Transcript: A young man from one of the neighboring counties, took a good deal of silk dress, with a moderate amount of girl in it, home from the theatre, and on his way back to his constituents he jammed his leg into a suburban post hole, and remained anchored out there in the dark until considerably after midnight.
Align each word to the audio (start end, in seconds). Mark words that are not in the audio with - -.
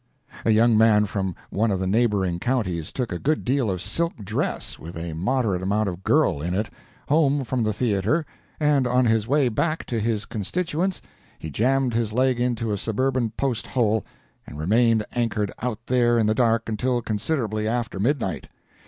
A 0.45 0.49
young 0.49 0.75
man 0.75 1.05
from 1.05 1.35
one 1.51 1.69
of 1.69 1.79
the 1.79 1.85
neighboring 1.85 2.39
counties, 2.39 2.91
took 2.91 3.11
a 3.11 3.19
good 3.19 3.45
deal 3.45 3.69
of 3.69 3.83
silk 3.83 4.15
dress, 4.17 4.79
with 4.79 4.97
a 4.97 5.13
moderate 5.13 5.61
amount 5.61 5.89
of 5.89 6.03
girl 6.03 6.41
in 6.41 6.55
it, 6.55 6.71
home 7.07 7.43
from 7.43 7.61
the 7.61 7.71
theatre, 7.71 8.25
and 8.59 8.87
on 8.87 9.05
his 9.05 9.27
way 9.27 9.47
back 9.47 9.85
to 9.85 9.99
his 9.99 10.25
constituents 10.25 11.03
he 11.37 11.51
jammed 11.51 11.93
his 11.93 12.13
leg 12.13 12.39
into 12.39 12.71
a 12.71 12.79
suburban 12.79 13.29
post 13.37 13.67
hole, 13.67 14.03
and 14.47 14.57
remained 14.57 15.05
anchored 15.11 15.51
out 15.61 15.85
there 15.85 16.17
in 16.17 16.25
the 16.25 16.33
dark 16.33 16.67
until 16.67 16.99
considerably 17.03 17.67
after 17.67 17.99
midnight. 17.99 18.47